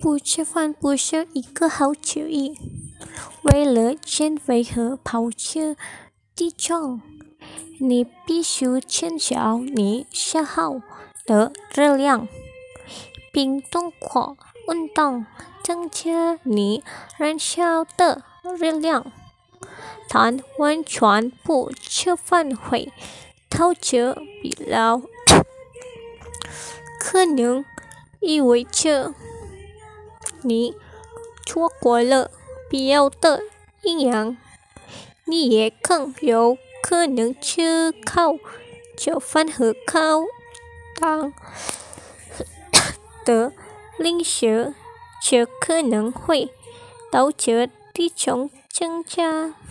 [0.00, 2.56] 不吃饭不是一个好主意。
[3.42, 5.76] 为了减肥和保持
[6.34, 7.00] 体重，
[7.78, 10.80] 你必须减少你消耗
[11.24, 12.28] 的热量，
[13.32, 14.36] 并通过
[14.68, 15.26] 运动
[15.62, 16.82] 增加你
[17.16, 18.22] 燃烧的
[18.58, 19.12] 热量。
[20.12, 22.92] 但完全不吃饭会
[23.48, 25.00] 导致疲劳，
[26.98, 27.64] 可能
[28.20, 29.14] 意味着
[30.42, 30.74] 你
[31.44, 32.30] 错过了
[32.68, 33.42] 必要的
[33.82, 34.36] 营养。
[35.24, 38.32] 你也更有可能吃高
[38.98, 40.24] 热量和高
[40.96, 41.32] 糖
[43.24, 43.52] 的
[43.96, 44.74] 零食，
[45.22, 46.50] 就可 能会
[47.12, 49.54] 导致体重增加。